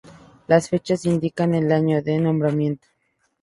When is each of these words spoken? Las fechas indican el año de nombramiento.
Las 0.47 0.69
fechas 0.69 1.05
indican 1.05 1.53
el 1.53 1.71
año 1.71 2.01
de 2.01 2.17
nombramiento. 2.17 2.87